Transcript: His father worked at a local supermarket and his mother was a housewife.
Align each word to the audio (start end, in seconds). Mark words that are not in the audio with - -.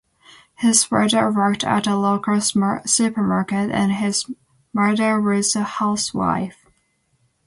His 0.55 0.83
father 0.83 1.29
worked 1.31 1.63
at 1.63 1.85
a 1.85 1.95
local 1.95 2.41
supermarket 2.41 3.69
and 3.69 3.91
his 3.91 4.25
mother 4.73 5.21
was 5.21 5.55
a 5.55 5.61
housewife. 5.61 6.65